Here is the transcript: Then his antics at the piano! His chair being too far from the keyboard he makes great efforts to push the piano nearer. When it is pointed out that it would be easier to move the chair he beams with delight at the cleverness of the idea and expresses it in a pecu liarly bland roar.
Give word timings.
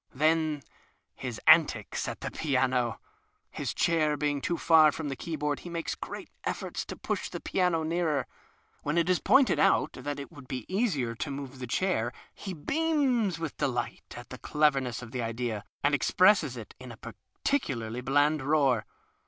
Then 0.15 0.63
his 1.13 1.39
antics 1.45 2.07
at 2.07 2.21
the 2.21 2.31
piano! 2.31 2.99
His 3.51 3.71
chair 3.71 4.17
being 4.17 4.41
too 4.41 4.57
far 4.57 4.91
from 4.91 5.09
the 5.09 5.15
keyboard 5.15 5.59
he 5.59 5.69
makes 5.69 5.93
great 5.93 6.31
efforts 6.43 6.83
to 6.85 6.95
push 6.97 7.29
the 7.29 7.39
piano 7.39 7.83
nearer. 7.83 8.25
When 8.81 8.97
it 8.97 9.11
is 9.11 9.19
pointed 9.19 9.59
out 9.59 9.93
that 9.93 10.19
it 10.19 10.31
would 10.31 10.47
be 10.47 10.65
easier 10.67 11.13
to 11.13 11.29
move 11.29 11.59
the 11.59 11.67
chair 11.67 12.11
he 12.33 12.51
beams 12.51 13.37
with 13.37 13.57
delight 13.57 14.15
at 14.17 14.31
the 14.31 14.39
cleverness 14.39 15.03
of 15.03 15.11
the 15.11 15.21
idea 15.21 15.63
and 15.83 15.93
expresses 15.93 16.57
it 16.57 16.73
in 16.79 16.91
a 16.91 16.97
pecu 16.97 17.75
liarly 17.75 18.03
bland 18.03 18.41
roar. 18.41 18.87